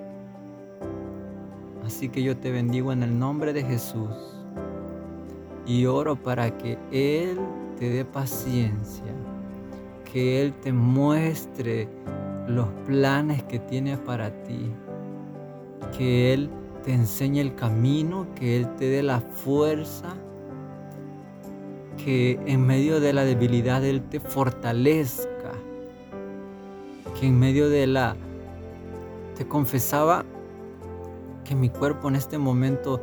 Así 1.83 2.09
que 2.09 2.21
yo 2.21 2.37
te 2.37 2.51
bendigo 2.51 2.93
en 2.93 3.01
el 3.01 3.17
nombre 3.17 3.53
de 3.53 3.63
Jesús 3.63 4.37
y 5.65 5.85
oro 5.87 6.15
para 6.15 6.55
que 6.57 6.77
Él 6.91 7.39
te 7.77 7.89
dé 7.89 8.05
paciencia, 8.05 9.11
que 10.11 10.41
Él 10.41 10.53
te 10.61 10.71
muestre 10.71 11.89
los 12.47 12.67
planes 12.85 13.43
que 13.43 13.57
tiene 13.59 13.97
para 13.97 14.29
ti, 14.43 14.71
que 15.97 16.33
Él 16.33 16.49
te 16.83 16.93
enseñe 16.93 17.39
el 17.39 17.55
camino, 17.55 18.27
que 18.35 18.57
Él 18.57 18.75
te 18.75 18.85
dé 18.85 19.01
la 19.01 19.19
fuerza, 19.21 20.15
que 21.97 22.39
en 22.45 22.65
medio 22.65 22.99
de 22.99 23.13
la 23.13 23.23
debilidad 23.23 23.83
Él 23.83 24.01
te 24.03 24.19
fortalezca, 24.19 25.30
que 27.21 27.27
en 27.27 27.39
medio 27.39 27.69
de 27.69 27.85
la... 27.85 28.15
Te 29.37 29.47
confesaba 29.47 30.25
que 31.45 31.53
mi 31.53 31.69
cuerpo 31.69 32.07
en 32.07 32.15
este 32.15 32.39
momento 32.39 32.99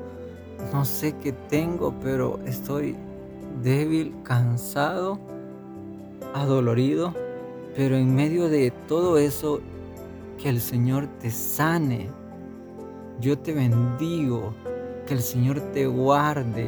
no 0.73 0.85
sé 0.85 1.15
qué 1.23 1.31
tengo, 1.33 1.95
pero 2.03 2.41
estoy 2.45 2.97
débil, 3.63 4.13
cansado, 4.25 5.21
adolorido, 6.35 7.15
pero 7.77 7.95
en 7.95 8.13
medio 8.13 8.49
de 8.49 8.73
todo 8.89 9.19
eso, 9.19 9.61
que 10.37 10.49
el 10.49 10.61
Señor 10.61 11.07
te 11.21 11.31
sane. 11.31 12.09
Yo 13.21 13.39
te 13.39 13.55
bendigo, 13.55 14.53
que 15.07 15.15
el 15.15 15.23
Señor 15.23 15.61
te 15.73 15.87
guarde, 15.87 16.67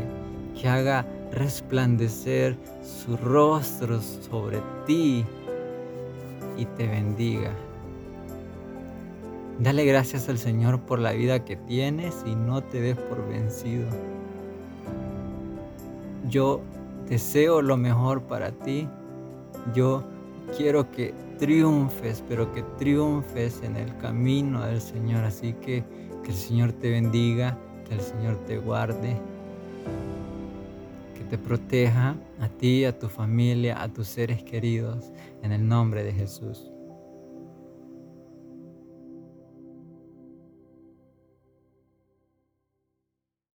que 0.55 0.69
haga 0.69 1.05
resplandecer 1.33 2.57
su 2.81 3.17
rostro 3.17 4.01
sobre 4.01 4.63
ti 4.87 5.25
y 6.61 6.67
te 6.67 6.87
bendiga. 6.87 7.51
Dale 9.59 9.85
gracias 9.85 10.29
al 10.29 10.39
Señor 10.39 10.81
por 10.81 10.99
la 10.99 11.13
vida 11.13 11.45
que 11.45 11.57
tienes 11.57 12.23
y 12.27 12.35
no 12.35 12.63
te 12.63 12.81
des 12.81 12.97
por 12.97 13.27
vencido. 13.29 13.89
Yo 16.29 16.61
deseo 17.09 17.63
lo 17.63 17.77
mejor 17.77 18.23
para 18.23 18.53
ti. 18.53 18.89
Yo 19.75 20.05
quiero 20.57 20.91
que 20.91 21.15
triunfes, 21.39 22.23
pero 22.29 22.53
que 22.53 22.63
triunfes 22.79 23.63
en 23.63 23.77
el 23.77 23.97
camino 23.97 24.65
del 24.65 24.81
Señor. 24.81 25.25
Así 25.25 25.55
que 25.55 25.83
que 26.23 26.31
el 26.31 26.37
Señor 26.37 26.73
te 26.73 26.91
bendiga, 26.91 27.57
que 27.89 27.95
el 27.95 28.01
Señor 28.01 28.37
te 28.47 28.59
guarde, 28.59 29.17
te 31.31 31.39
proteja 31.39 32.17
a 32.41 32.49
ti, 32.49 32.85
a 32.85 32.99
tu 32.99 33.09
familia, 33.09 33.81
a 33.81 33.89
tus 33.89 34.09
seres 34.09 34.43
queridos, 34.43 35.13
en 35.43 35.53
el 35.53 35.67
nombre 35.67 36.03
de 36.03 36.13
Jesús. 36.13 36.73